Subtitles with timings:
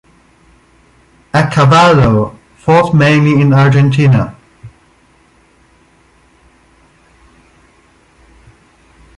[1.31, 4.35] Accavallo fought mainly in Argentina.